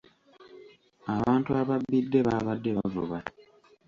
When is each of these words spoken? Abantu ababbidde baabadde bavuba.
Abantu 1.15 1.49
ababbidde 1.61 2.19
baabadde 2.27 2.69
bavuba. 2.77 3.17